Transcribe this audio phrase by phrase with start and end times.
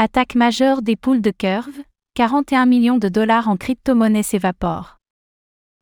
[0.00, 1.82] Attaque majeure des poules de Curve,
[2.14, 4.98] 41 millions de dollars en crypto-monnaies s'évaporent.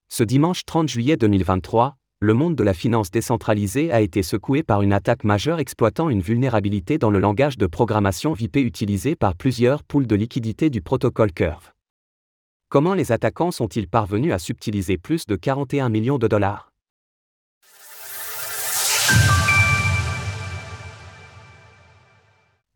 [0.08, 4.80] Ce dimanche 30 juillet 2023, le monde de la finance décentralisée a été secoué par
[4.80, 9.84] une attaque majeure exploitant une vulnérabilité dans le langage de programmation VIP utilisé par plusieurs
[9.84, 11.73] poules de liquidité du protocole Curve.
[12.71, 16.73] Comment les attaquants sont-ils parvenus à subtiliser plus de 41 millions de dollars?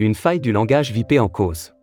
[0.02, 1.74] Une faille du langage VIP en cause.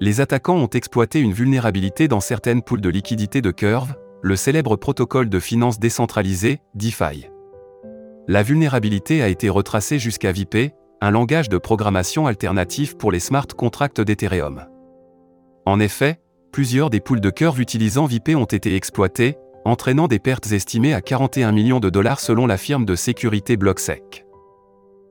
[0.00, 4.76] Les attaquants ont exploité une vulnérabilité dans certaines poules de liquidité de Curve, le célèbre
[4.76, 7.28] protocole de finance décentralisée, DeFi.
[8.28, 10.72] La vulnérabilité a été retracée jusqu'à VIP,
[11.02, 14.64] un langage de programmation alternatif pour les smart contracts d'Ethereum.
[15.66, 16.20] En effet,
[16.50, 19.36] plusieurs des poules de Curve utilisant VIP ont été exploitées,
[19.66, 24.24] entraînant des pertes estimées à 41 millions de dollars selon la firme de sécurité BlockSec.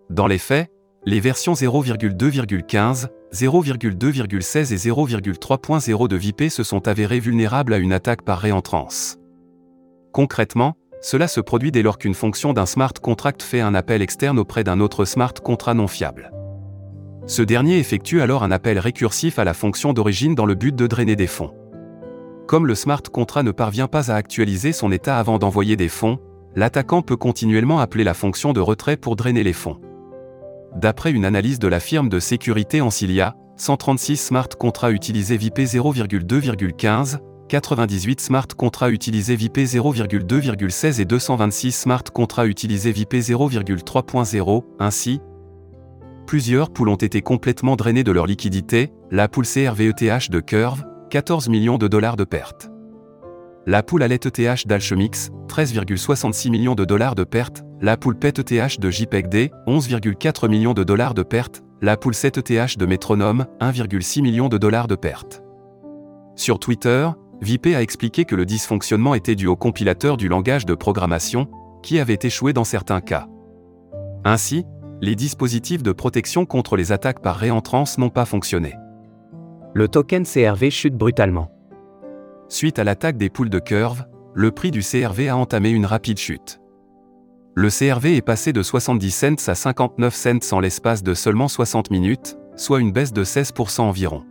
[0.09, 0.71] Dans les faits,
[1.07, 8.23] les versions 0,2,15, 0,2,16 et 0,3.0 de VIP se sont avérées vulnérables à une attaque
[8.23, 9.17] par réentrance.
[10.11, 14.37] Concrètement, cela se produit dès lors qu'une fonction d'un smart contract fait un appel externe
[14.37, 16.29] auprès d'un autre smart contract non fiable.
[17.25, 20.87] Ce dernier effectue alors un appel récursif à la fonction d'origine dans le but de
[20.87, 21.53] drainer des fonds.
[22.47, 26.19] Comme le smart contract ne parvient pas à actualiser son état avant d'envoyer des fonds,
[26.53, 29.79] l'attaquant peut continuellement appeler la fonction de retrait pour drainer les fonds.
[30.75, 37.19] D'après une analyse de la firme de sécurité Ancilia, 136 smart contrats utilisés VIP 0,2,15,
[37.47, 45.21] 98 smart contrats utilisés VIP 0,2,16 et 226 smart contrats utilisés VIP 0,3.0, ainsi,
[46.27, 51.49] plusieurs poules ont été complètement drainées de leur liquidité, la poule CRVETH de Curve, 14
[51.49, 52.69] millions de dollars de pertes.
[53.69, 58.79] La poule Allet ETH d'Alchemix, 13,66 millions de dollars de pertes, la poule PET ETH
[58.79, 64.21] de JPEGD, 11,4 millions de dollars de pertes, la poule 7 ETH de Metronome, 1,6
[64.21, 65.43] millions de dollars de pertes.
[66.37, 67.09] Sur Twitter,
[67.41, 71.49] VIP a expliqué que le dysfonctionnement était dû au compilateur du langage de programmation,
[71.83, 73.27] qui avait échoué dans certains cas.
[74.23, 74.63] Ainsi,
[75.01, 78.75] les dispositifs de protection contre les attaques par réentrance n'ont pas fonctionné.
[79.73, 81.51] Le token CRV chute brutalement.
[82.49, 86.17] Suite à l'attaque des poules de curve, le prix du CRV a entamé une rapide
[86.17, 86.61] chute.
[87.55, 91.91] Le CRV est passé de 70 cents à 59 cents en l'espace de seulement 60
[91.91, 94.23] minutes, soit une baisse de 16% environ.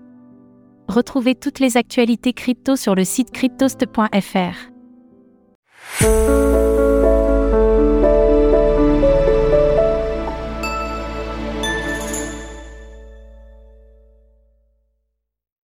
[0.89, 4.76] Retrouvez toutes les actualités crypto sur le site cryptost.fr.